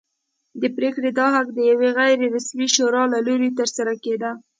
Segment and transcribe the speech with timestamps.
[0.61, 4.31] د پرېکړې دا حق د یوې غیر رسمي شورا له لوري ترلاسه کېده.